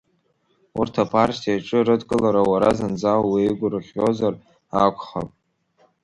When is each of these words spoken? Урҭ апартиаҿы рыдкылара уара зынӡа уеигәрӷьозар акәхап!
Урҭ 0.79 0.93
апартиаҿы 1.03 1.77
рыдкылара 1.87 2.41
уара 2.49 2.71
зынӡа 2.77 3.13
уеигәрӷьозар 3.29 4.33
акәхап! 4.83 5.29